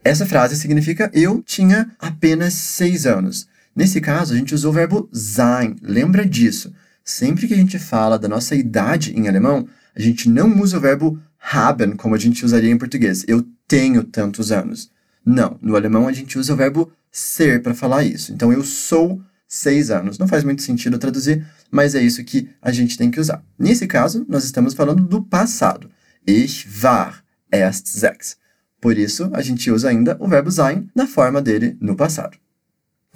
Essa 0.03 0.25
frase 0.25 0.57
significa 0.57 1.09
eu 1.13 1.41
tinha 1.41 1.95
apenas 1.97 2.53
seis 2.53 3.05
anos. 3.05 3.47
Nesse 3.79 4.01
caso, 4.01 4.33
a 4.33 4.35
gente 4.35 4.53
usou 4.53 4.71
o 4.71 4.73
verbo 4.73 5.09
sein. 5.13 5.77
Lembra 5.81 6.25
disso. 6.25 6.73
Sempre 7.01 7.47
que 7.47 7.53
a 7.53 7.57
gente 7.57 7.79
fala 7.79 8.19
da 8.19 8.27
nossa 8.27 8.53
idade 8.53 9.17
em 9.17 9.29
alemão, 9.29 9.69
a 9.95 10.01
gente 10.01 10.27
não 10.27 10.59
usa 10.59 10.77
o 10.77 10.81
verbo 10.81 11.17
haben 11.37 11.95
como 11.95 12.13
a 12.13 12.17
gente 12.17 12.43
usaria 12.43 12.69
em 12.69 12.77
português. 12.77 13.23
Eu 13.25 13.41
tenho 13.69 14.03
tantos 14.03 14.51
anos. 14.51 14.91
Não, 15.25 15.57
no 15.61 15.77
alemão 15.77 16.09
a 16.09 16.11
gente 16.11 16.37
usa 16.37 16.53
o 16.53 16.57
verbo 16.57 16.91
ser 17.09 17.63
para 17.63 17.73
falar 17.73 18.03
isso. 18.03 18.33
Então 18.33 18.51
eu 18.51 18.65
sou 18.65 19.21
seis 19.47 19.89
anos. 19.89 20.19
Não 20.19 20.27
faz 20.27 20.43
muito 20.43 20.61
sentido 20.61 20.99
traduzir, 20.99 21.47
mas 21.71 21.95
é 21.95 22.01
isso 22.01 22.21
que 22.25 22.49
a 22.61 22.73
gente 22.73 22.97
tem 22.97 23.09
que 23.09 23.21
usar. 23.21 23.41
Nesse 23.57 23.87
caso, 23.87 24.25
nós 24.27 24.43
estamos 24.43 24.73
falando 24.73 25.03
do 25.03 25.23
passado. 25.23 25.89
Ich 26.27 26.67
war 26.83 27.23
erst 27.49 27.87
sechs. 27.87 28.35
Por 28.81 28.97
isso, 28.97 29.29
a 29.31 29.41
gente 29.41 29.71
usa 29.71 29.87
ainda 29.87 30.17
o 30.19 30.27
verbo 30.27 30.51
sein 30.51 30.89
na 30.93 31.07
forma 31.07 31.41
dele 31.41 31.77
no 31.79 31.95
passado. 31.95 32.37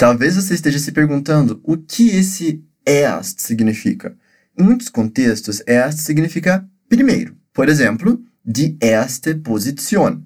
Talvez 0.03 0.35
você 0.35 0.53
esteja 0.53 0.79
se 0.79 0.91
perguntando 0.91 1.61
o 1.63 1.77
que 1.77 2.09
esse 2.09 2.61
erst 2.85 3.39
significa. 3.39 4.13
Em 4.59 4.61
muitos 4.61 4.89
contextos, 4.89 5.63
erst 5.65 5.99
significa 5.99 6.69
primeiro. 6.89 7.37
Por 7.53 7.69
exemplo, 7.69 8.21
die 8.43 8.77
erste 8.81 9.33
Position, 9.33 10.21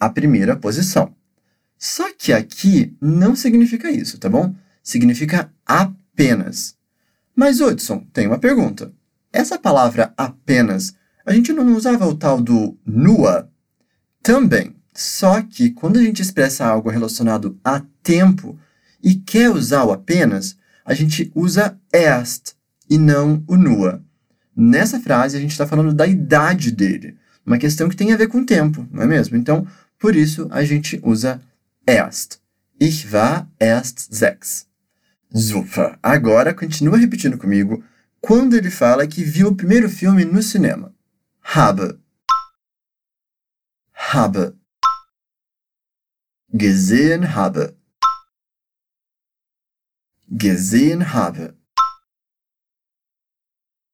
a 0.00 0.08
primeira 0.08 0.56
posição. 0.56 1.14
Só 1.76 2.10
que 2.16 2.32
aqui 2.32 2.96
não 3.02 3.36
significa 3.36 3.90
isso, 3.90 4.16
tá 4.16 4.30
bom? 4.30 4.54
Significa 4.82 5.52
apenas. 5.66 6.74
Mas, 7.36 7.60
Hudson, 7.60 8.06
tem 8.14 8.26
uma 8.26 8.38
pergunta. 8.38 8.94
Essa 9.30 9.58
palavra 9.58 10.10
apenas, 10.16 10.94
a 11.26 11.34
gente 11.34 11.52
não 11.52 11.76
usava 11.76 12.06
o 12.06 12.14
tal 12.14 12.40
do 12.40 12.78
nua? 12.82 13.52
Também. 14.22 14.74
Só 14.94 15.42
que 15.42 15.68
quando 15.68 15.98
a 15.98 16.02
gente 16.02 16.22
expressa 16.22 16.64
algo 16.64 16.88
relacionado 16.88 17.60
a 17.62 17.82
tempo 18.02 18.58
e 19.02 19.14
quer 19.14 19.50
usar 19.50 19.84
o 19.84 19.92
apenas, 19.92 20.56
a 20.84 20.94
gente 20.94 21.30
usa 21.34 21.78
erst 21.92 22.54
e 22.88 22.98
não 22.98 23.42
o 23.46 23.56
nua. 23.56 24.02
Nessa 24.56 24.98
frase, 24.98 25.36
a 25.36 25.40
gente 25.40 25.52
está 25.52 25.66
falando 25.66 25.92
da 25.92 26.06
idade 26.06 26.72
dele, 26.72 27.16
uma 27.46 27.58
questão 27.58 27.88
que 27.88 27.96
tem 27.96 28.12
a 28.12 28.16
ver 28.16 28.28
com 28.28 28.40
o 28.40 28.46
tempo, 28.46 28.86
não 28.90 29.02
é 29.02 29.06
mesmo? 29.06 29.36
Então, 29.36 29.66
por 29.98 30.14
isso, 30.14 30.48
a 30.50 30.64
gente 30.64 31.00
usa 31.02 31.40
erst. 31.86 32.38
Ich 32.80 33.08
war 33.12 33.48
erst 33.60 34.14
sechs. 34.14 34.66
Super. 35.34 35.98
Agora, 36.02 36.54
continua 36.54 36.96
repetindo 36.96 37.36
comigo 37.36 37.82
quando 38.20 38.56
ele 38.56 38.70
fala 38.70 39.06
que 39.06 39.24
viu 39.24 39.48
o 39.48 39.56
primeiro 39.56 39.88
filme 39.88 40.24
no 40.24 40.42
cinema. 40.42 40.94
Habe. 41.42 41.98
Habe. 43.92 44.54
Gesehen 46.52 47.24
habe. 47.24 47.74
Gesehen 50.30 51.14
habe. 51.14 51.56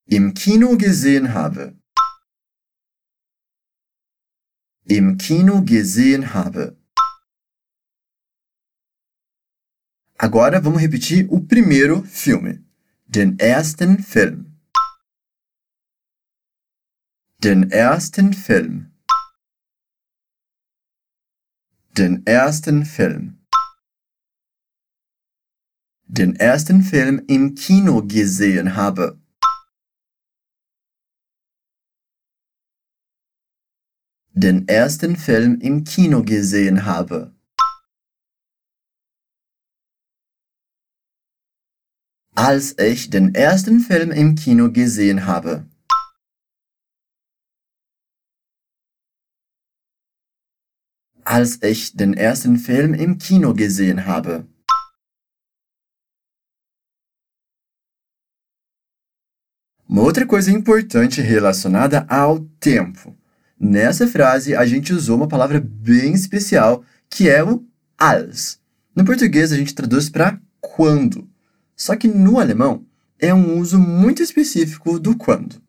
Im 0.07 0.35
Kino 0.35 0.76
gesehen 0.76 1.33
habe. 1.33 1.79
Im 4.85 5.17
Kino 5.17 5.62
gesehen 5.62 6.35
habe. 6.35 6.76
Agora 10.19 10.61
vamos 10.61 10.83
repetir 10.83 11.31
o 11.31 11.41
primeiro 11.41 12.03
filme. 12.03 12.64
Den 13.07 13.38
ersten 13.38 14.03
Film. 14.03 14.59
Den 17.45 17.71
ersten 17.71 18.33
Film. 18.35 18.91
Den 21.97 22.26
ersten 22.26 22.85
Film. 22.85 23.44
Den 26.06 26.37
ersten 26.37 26.82
Film 26.82 27.23
im 27.26 27.54
Kino 27.54 28.02
gesehen 28.02 28.76
habe. 28.76 29.18
Den 34.32 34.68
ersten 34.68 35.16
Film 35.16 35.61
im 35.61 35.84
Kino 35.84 36.23
gesehen 36.23 36.84
habe. 36.84 37.34
als 42.34 42.76
ich 42.78 43.11
den 43.11 43.34
ersten 43.34 43.80
Film 43.80 44.11
im 44.11 44.34
Kino 44.34 44.70
gesehen 44.73 45.26
habe. 45.26 45.66
Als 51.25 51.62
ich 51.62 51.97
den 51.97 52.12
ersten 52.14 52.58
Film 52.58 52.93
im 52.93 53.19
Kino 53.19 53.54
gesehen 53.54 54.06
habe. 54.06 54.47
Uma 59.95 60.02
outra 60.02 60.26
coisa 60.26 60.50
importante 60.50 61.21
relacionada 61.21 62.04
ao 62.09 62.41
tempo. 62.59 63.17
Nessa 63.57 64.09
frase, 64.09 64.52
a 64.52 64.67
gente 64.67 64.93
usou 64.93 65.17
uma 65.17 65.28
palavra 65.28 65.65
bem 65.65 66.15
especial, 66.15 66.83
que 67.09 67.28
é 67.28 67.45
o 67.45 67.65
als. 67.97 68.59
No 68.93 69.04
português, 69.04 69.52
a 69.52 69.57
gente 69.57 69.73
traduz 69.73 70.11
para 70.11 70.37
quando. 70.61 71.28
Só 71.76 71.95
que 71.95 72.09
no 72.09 72.41
alemão 72.41 72.85
é 73.21 73.33
um 73.33 73.57
uso 73.57 73.78
muito 73.78 74.21
específico 74.21 74.99
do 74.99 75.17
quando. 75.17 75.63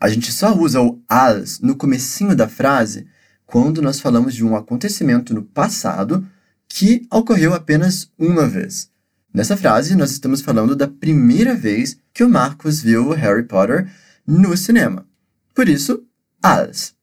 A 0.00 0.08
gente 0.08 0.32
só 0.32 0.52
usa 0.52 0.82
o 0.82 1.00
als 1.08 1.60
no 1.60 1.76
comecinho 1.76 2.34
da 2.34 2.48
frase 2.48 3.06
quando 3.46 3.80
nós 3.80 4.00
falamos 4.00 4.34
de 4.34 4.44
um 4.44 4.56
acontecimento 4.56 5.32
no 5.32 5.44
passado 5.44 6.26
que 6.66 7.06
ocorreu 7.08 7.54
apenas 7.54 8.10
uma 8.18 8.48
vez. 8.48 8.90
Nessa 9.32 9.56
frase, 9.56 9.94
nós 9.94 10.10
estamos 10.10 10.40
falando 10.40 10.74
da 10.74 10.88
primeira 10.88 11.54
vez 11.54 11.99
que 12.20 12.24
o 12.24 12.28
Marcos 12.28 12.82
viu 12.82 13.12
Harry 13.12 13.44
Potter 13.44 13.90
no 14.26 14.54
cinema. 14.54 15.06
Por 15.54 15.70
isso, 15.70 16.04
als. 16.42 16.94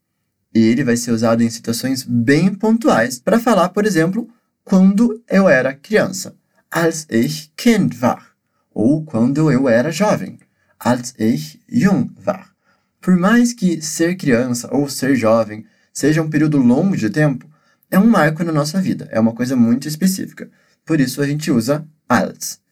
Ele 0.53 0.83
vai 0.83 0.95
ser 0.95 1.09
usado 1.09 1.41
em 1.41 1.49
situações 1.49 2.03
bem 2.03 2.53
pontuais 2.53 3.17
para 3.17 3.39
falar, 3.39 3.69
por 3.69 3.87
exemplo, 3.87 4.29
quando 4.63 5.19
eu 5.27 5.49
era 5.49 5.73
criança. 5.73 6.35
Als 6.69 7.07
ich 7.09 7.51
Kind 7.57 7.95
war 7.99 8.35
ou 8.71 9.03
quando 9.05 9.51
eu 9.51 9.67
era 9.67 9.91
jovem, 9.91 10.37
als 10.79 11.15
ich 11.17 11.59
jung 11.67 12.11
war. 12.23 12.53
Por 13.01 13.17
mais 13.17 13.53
que 13.53 13.81
ser 13.81 14.17
criança 14.17 14.69
ou 14.71 14.87
ser 14.87 15.15
jovem 15.15 15.65
seja 15.91 16.21
um 16.21 16.29
período 16.29 16.59
longo 16.59 16.95
de 16.95 17.09
tempo, 17.09 17.49
é 17.89 17.97
um 17.97 18.05
marco 18.05 18.43
na 18.43 18.51
nossa 18.51 18.79
vida, 18.79 19.09
é 19.09 19.19
uma 19.19 19.33
coisa 19.33 19.55
muito 19.55 19.87
específica. 19.87 20.47
Por 20.85 20.99
isso 20.99 21.23
a 21.23 21.25
gente 21.25 21.49
usa 21.49 21.87
als. 22.07 22.66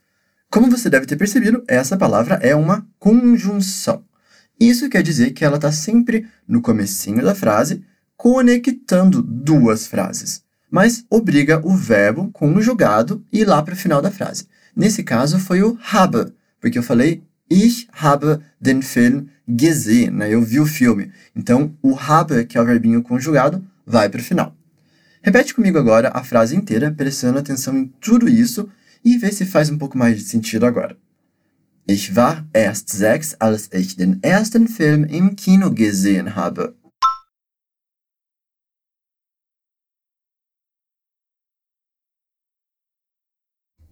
Como 0.50 0.70
você 0.70 0.90
deve 0.90 1.06
ter 1.06 1.16
percebido, 1.16 1.64
essa 1.68 1.98
palavra 1.98 2.36
é 2.42 2.56
uma 2.56 2.88
conjunção. 3.00 4.04
Isso 4.60 4.90
quer 4.90 5.04
dizer 5.04 5.32
que 5.32 5.44
ela 5.44 5.58
está 5.58 5.72
sempre 5.72 6.28
no 6.48 6.62
comecinho 6.62 7.22
da 7.22 7.36
frase, 7.36 7.84
conectando 8.16 9.22
duas 9.22 9.86
frases, 9.86 10.44
mas 10.72 11.06
obriga 11.10 11.62
o 11.66 11.76
verbo 11.76 12.32
conjugado 12.32 13.24
ir 13.32 13.46
lá 13.46 13.62
para 13.62 13.74
o 13.74 13.78
final 13.78 14.02
da 14.02 14.10
frase. 14.10 14.48
Nesse 14.76 15.04
caso 15.04 15.40
foi 15.40 15.62
o 15.62 15.78
habe, 15.82 16.32
porque 16.62 16.78
eu 16.78 16.84
falei 16.84 17.24
ich 17.50 17.88
habe 17.92 18.40
den 18.60 18.82
Film 18.82 19.28
gesehen, 19.48 20.12
né? 20.12 20.34
eu 20.34 20.42
vi 20.42 20.60
o 20.60 20.66
filme. 20.66 21.12
Então 21.36 21.76
o 21.82 21.94
habe, 21.94 22.46
que 22.46 22.58
é 22.58 22.62
o 22.62 22.66
verbinho 22.66 23.04
conjugado, 23.04 23.64
vai 23.86 24.10
para 24.10 24.20
o 24.20 24.24
final. 24.24 24.56
Repete 25.22 25.54
comigo 25.54 25.78
agora 25.78 26.12
a 26.14 26.24
frase 26.24 26.56
inteira, 26.56 26.92
prestando 26.92 27.40
atenção 27.40 27.78
em 27.78 27.86
tudo 28.00 28.28
isso 28.28 28.70
e 29.06 29.18
vê 29.18 29.32
se 29.32 29.46
faz 29.46 29.70
um 29.70 29.78
pouco 29.78 29.98
mais 29.98 30.18
de 30.18 30.24
sentido 30.24 30.66
agora. 30.66 30.98
Ich 31.88 32.16
war 32.16 32.44
erst 32.52 32.90
sechs, 32.90 33.36
als 33.40 33.70
ich 33.72 33.96
den 33.96 34.20
ersten 34.24 34.68
Film 34.68 35.06
im 35.06 35.36
Kino 35.36 35.72
gesehen 35.72 36.36
habe. 36.36 36.76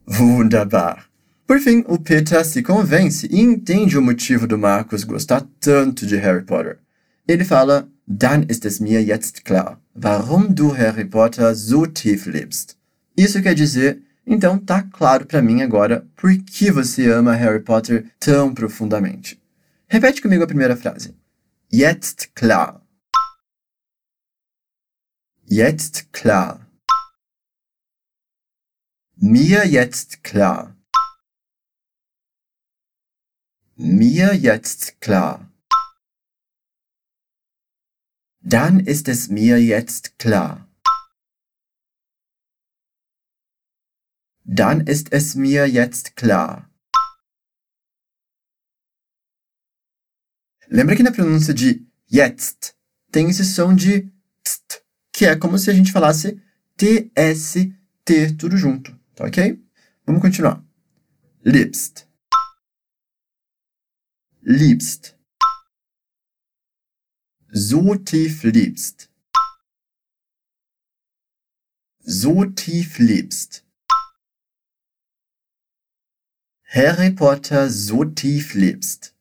Wunderbar! 0.07 1.05
Por 1.45 1.59
fim, 1.59 1.83
o 1.87 1.99
Peter 1.99 2.43
se 2.43 2.63
convence 2.63 3.27
e 3.27 3.39
entende 3.39 3.97
o 3.97 4.01
motivo 4.01 4.47
do 4.47 4.57
Marcos 4.57 5.03
gostar 5.03 5.47
tanto 5.59 6.07
de 6.07 6.17
Harry 6.17 6.43
Potter. 6.43 6.79
Ele 7.27 7.45
fala: 7.45 7.87
Dann 8.07 8.43
ist 8.49 8.65
es 8.65 8.79
mir 8.79 9.03
jetzt 9.03 9.45
klar, 9.45 9.79
warum 9.93 10.53
du 10.53 10.75
Harry 10.75 11.05
Potter 11.05 11.53
so 11.53 11.85
tief 11.85 12.25
liebst. 12.25 12.75
Isso 13.15 13.41
quer 13.41 13.53
dizer, 13.53 14.01
então 14.25 14.57
tá 14.57 14.83
claro 14.83 15.25
para 15.25 15.41
mim 15.41 15.61
agora 15.61 16.07
por 16.15 16.35
que 16.37 16.71
você 16.71 17.09
ama 17.09 17.33
Harry 17.33 17.61
Potter 17.61 18.11
tão 18.19 18.53
profundamente. 18.53 19.41
Repete 19.87 20.21
comigo 20.21 20.43
a 20.43 20.47
primeira 20.47 20.75
frase. 20.75 21.15
Jetzt 21.71 22.31
klar. 22.33 22.81
Jetzt 25.49 26.07
klar. 26.11 26.59
Mir 29.15 29.65
jetzt 29.65 30.23
klar. 30.23 30.75
Mir 33.75 34.33
jetzt 34.35 34.99
klar. 34.99 35.49
Dann 38.41 38.79
ist 38.81 39.07
es 39.07 39.29
mir 39.29 39.61
jetzt 39.61 40.17
klar. 40.17 40.62
Dann 44.43 44.81
ist 44.87 45.11
es 45.11 45.35
mir 45.35 45.67
jetzt 45.67 46.15
klar. 46.15 46.69
Lembra 50.67 50.95
que 50.95 51.03
na 51.03 51.11
pronúncia 51.11 51.53
de 51.53 51.85
jetzt 52.07 52.75
tem 53.11 53.29
esse 53.29 53.45
som 53.45 53.75
de 53.75 54.11
tst, 54.43 54.83
que 55.11 55.25
é 55.25 55.35
como 55.35 55.57
se 55.57 55.69
a 55.69 55.73
gente 55.73 55.91
falasse 55.91 56.41
TST 56.77 58.37
tudo 58.37 58.57
junto. 58.57 58.97
Tá 59.15 59.25
ok? 59.25 59.59
Vamos 60.05 60.21
continuar. 60.21 60.63
liebst, 61.45 62.07
liebst, 64.41 65.17
so 67.51 67.95
tief 67.97 68.43
liebst, 68.43 69.09
so 71.99 72.45
tief 72.45 72.97
liebst. 72.97 73.65
Harry 76.75 77.11
Potter 77.11 77.69
so 77.69 78.03
tief 78.03 78.55
liebst. 78.55 79.11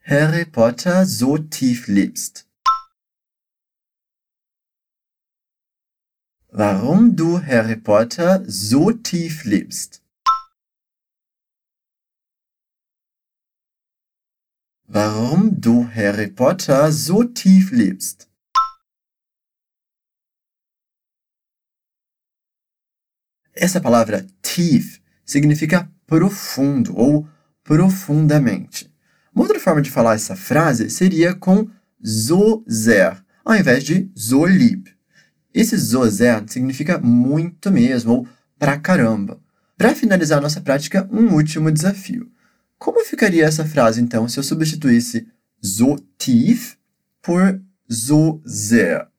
Harry 0.00 0.44
Potter 0.44 1.06
so 1.06 1.38
tief 1.38 1.86
liebst. 1.86 2.44
Warum 6.52 7.16
du 7.16 7.38
Harry 7.38 7.76
Potter 7.76 8.44
so 8.50 8.90
tief 8.90 9.44
liebst. 9.46 10.02
Warum 14.88 15.58
du 15.58 15.88
Harry 15.94 16.28
Potter 16.28 16.92
so 16.92 17.24
tief 17.24 17.72
liebst. 17.72 18.29
Essa 23.60 23.78
palavra 23.78 24.26
tief 24.40 25.00
significa 25.22 25.86
profundo 26.06 26.96
ou 26.96 27.28
profundamente. 27.62 28.90
Uma 29.34 29.44
outra 29.44 29.60
forma 29.60 29.82
de 29.82 29.90
falar 29.90 30.14
essa 30.14 30.34
frase 30.34 30.88
seria 30.88 31.34
com 31.34 31.68
so 32.02 32.64
sehr, 32.66 33.22
ao 33.44 33.54
invés 33.54 33.84
de 33.84 34.10
so. 34.14 34.38
Esse 35.52 35.78
so 35.78 36.08
sehr 36.10 36.42
significa 36.46 36.96
muito 36.96 37.70
mesmo 37.70 38.12
ou 38.12 38.28
pra 38.58 38.78
caramba. 38.78 39.38
Para 39.76 39.94
finalizar 39.94 40.40
nossa 40.40 40.62
prática, 40.62 41.06
um 41.12 41.34
último 41.34 41.70
desafio. 41.70 42.32
Como 42.78 43.04
ficaria 43.04 43.44
essa 43.44 43.66
frase 43.66 44.00
então 44.00 44.26
se 44.26 44.38
eu 44.38 44.42
substituísse 44.42 45.28
so 45.60 45.96
tief 46.16 46.76
por 47.20 47.60
so 47.86 48.40
sehr? 48.42 49.09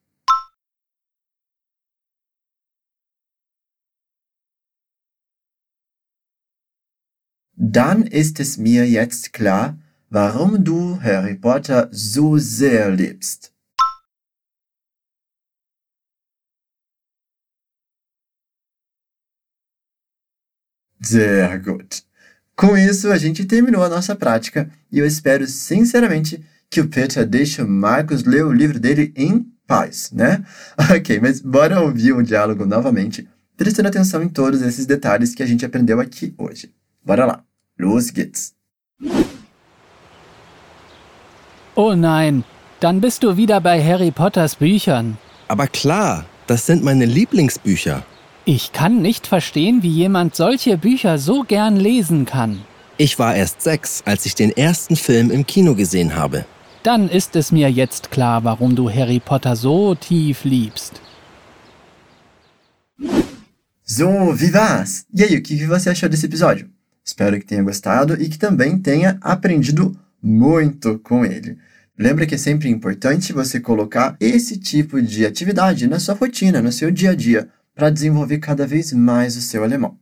Dann 7.56 8.04
ist 8.04 8.40
es 8.40 8.58
mir 8.58 8.90
jetzt 8.90 9.34
klar, 9.34 9.78
warum 10.10 10.64
du 10.64 11.00
Harry 11.02 11.36
Potter 11.36 11.90
so 11.92 12.38
sehr 12.38 12.90
liebst. 12.92 13.52
Sehr 21.00 21.60
gut. 21.60 22.04
Com 22.56 22.78
isso, 22.78 23.12
a 23.12 23.18
gente 23.18 23.46
terminou 23.46 23.84
a 23.84 23.90
nossa 23.90 24.16
prática 24.16 24.70
e 24.92 25.00
eu 25.00 25.06
espero 25.06 25.48
sinceramente 25.48 26.44
que 26.70 26.80
o 26.80 26.88
Peter 26.88 27.26
deixe 27.26 27.62
o 27.62 27.68
Marcos 27.68 28.24
ler 28.24 28.46
o 28.46 28.52
livro 28.54 28.80
dele 28.80 29.12
em 29.16 29.52
paz, 29.66 30.12
né? 30.12 30.46
Ok, 30.96 31.20
mas 31.20 31.42
bora 31.42 31.82
ouvir 31.82 32.14
o 32.14 32.22
diálogo 32.22 32.66
novamente, 32.66 33.28
prestando 33.58 33.90
atenção 33.90 34.22
em 34.22 34.30
todos 34.30 34.62
esses 34.62 34.86
detalhes 34.86 35.34
que 35.34 35.42
a 35.42 35.46
gente 35.46 35.66
aprendeu 35.66 36.00
aqui 36.00 36.36
hoje. 36.38 36.72
Bora 37.04 37.26
lá! 37.26 37.44
Los 37.78 38.14
geht's. 38.14 38.54
Oh 41.76 41.96
nein, 41.96 42.44
dann 42.80 43.02
bist 43.02 43.24
du 43.24 43.38
wieder 43.38 43.60
bei 43.60 43.84
Harry 43.84 44.12
Potters 44.12 44.56
Büchern. 44.56 45.18
Aber 45.48 45.68
klar, 45.68 46.26
das 46.48 46.66
sind 46.66 46.84
meine 46.84 47.06
Lieblingsbücher. 47.06 48.04
Ich 48.46 48.72
kann 48.72 49.02
nicht 49.02 49.28
verstehen, 49.28 49.84
wie 49.84 49.90
jemand 49.90 50.36
solche 50.36 50.78
Bücher 50.78 51.18
so 51.18 51.44
gern 51.44 51.76
lesen 51.76 52.26
kann. 52.26 52.62
Ich 52.98 53.18
war 53.20 53.36
erst 53.36 53.62
sechs, 53.62 54.04
als 54.06 54.26
ich 54.26 54.36
den 54.36 54.56
ersten 54.56 54.96
Film 54.96 55.32
im 55.32 55.46
Kino 55.46 55.76
gesehen 55.76 56.16
habe. 56.16 56.46
Dann 56.84 57.10
ist 57.10 57.36
es 57.36 57.52
mir 57.52 57.72
jetzt 57.72 58.12
klar, 58.12 58.44
warum 58.44 58.76
du 58.76 58.90
Harry 58.90 59.20
Potter 59.20 59.56
so 59.56 59.96
tief 59.96 60.44
liebst. 60.44 61.02
So, 63.84 64.08
wie 64.40 64.54
war's? 64.54 65.06
E 65.14 65.24
aí, 65.24 65.38
o 65.38 65.44
que 65.44 65.66
você 65.68 65.90
achou 65.90 66.08
desse 66.10 66.26
episódio? 66.26 66.70
Espero 67.04 67.40
que 67.40 67.46
tenha 67.46 67.64
gostado 67.64 68.22
e 68.22 68.30
que 68.30 68.38
também 68.38 68.78
tenha 68.78 69.18
aprendido 69.22 69.98
muito 70.22 71.00
com 71.00 71.26
ele. 71.26 71.58
Lembra 71.98 72.26
que 72.26 72.36
é 72.36 72.38
sempre 72.38 72.70
importante 72.70 73.34
você 73.34 73.60
colocar 73.60 74.16
esse 74.20 74.58
tipo 74.58 75.02
de 75.02 75.26
atividade 75.26 75.88
na 75.88 76.00
sua 76.00 76.16
rotina, 76.16 76.62
no 76.62 76.72
seu 76.72 76.90
dia 76.90 77.12
a 77.12 77.16
dia, 77.16 77.50
para 77.76 77.90
desenvolver 77.90 78.40
cada 78.40 78.66
vez 78.66 78.92
mais 78.94 79.36
o 79.36 79.42
seu 79.42 79.64
alemão. 79.64 79.98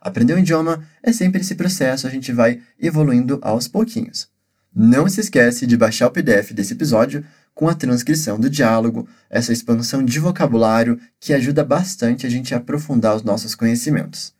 Aprender 0.00 0.34
um 0.34 0.38
idioma 0.38 0.82
é 1.02 1.12
sempre 1.12 1.40
esse 1.40 1.54
processo, 1.54 2.06
a 2.06 2.10
gente 2.10 2.32
vai 2.32 2.60
evoluindo 2.78 3.38
aos 3.42 3.68
pouquinhos. 3.68 4.28
Não 4.74 5.08
se 5.08 5.20
esquece 5.20 5.66
de 5.66 5.76
baixar 5.76 6.06
o 6.06 6.10
PDF 6.10 6.52
desse 6.52 6.72
episódio 6.72 7.24
com 7.54 7.68
a 7.68 7.74
transcrição 7.74 8.38
do 8.38 8.48
diálogo, 8.48 9.08
essa 9.28 9.52
expansão 9.52 10.04
de 10.04 10.18
vocabulário 10.18 10.98
que 11.18 11.34
ajuda 11.34 11.64
bastante 11.64 12.26
a 12.26 12.30
gente 12.30 12.54
a 12.54 12.58
aprofundar 12.58 13.14
os 13.16 13.22
nossos 13.22 13.54
conhecimentos. 13.54 14.32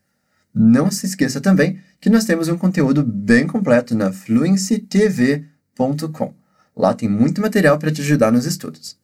Não 0.54 0.90
se 0.90 1.06
esqueça 1.06 1.40
também 1.40 1.78
que 2.00 2.10
nós 2.10 2.24
temos 2.24 2.48
um 2.48 2.56
conteúdo 2.56 3.04
bem 3.04 3.46
completo 3.46 3.94
na 3.94 4.12
fluencytv.com. 4.12 6.34
Lá 6.76 6.94
tem 6.94 7.08
muito 7.08 7.40
material 7.40 7.78
para 7.78 7.90
te 7.90 8.00
ajudar 8.00 8.32
nos 8.32 8.46
estudos. 8.46 8.96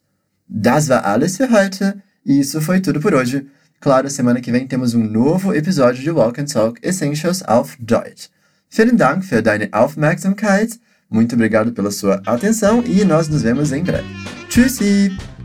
Das 0.48 0.88
war 0.88 1.06
alles 1.06 1.36
für 1.36 1.50
heute. 1.50 1.94
E 2.24 2.40
isso 2.40 2.60
foi 2.60 2.80
tudo 2.80 3.00
por 3.00 3.14
hoje. 3.14 3.46
Claro, 3.80 4.10
semana 4.10 4.40
que 4.40 4.50
vem 4.50 4.66
temos 4.66 4.94
um 4.94 5.04
novo 5.04 5.54
episódio 5.54 6.02
de 6.02 6.10
Walk 6.10 6.40
and 6.40 6.46
Talk 6.46 6.80
Essentials 6.82 7.42
auf 7.46 7.76
Deutsch. 7.78 8.30
Vielen 8.68 8.96
Dank 8.96 9.24
für 9.24 9.42
deine 9.42 9.68
Aufmerksamkeit. 9.72 10.80
Muito 11.08 11.34
obrigado 11.34 11.72
pela 11.72 11.90
sua 11.90 12.20
atenção 12.26 12.82
e 12.84 13.04
nós 13.04 13.28
nos 13.28 13.42
vemos 13.42 13.72
em 13.72 13.84
breve. 13.84 14.08
Tschüssi! 14.48 15.35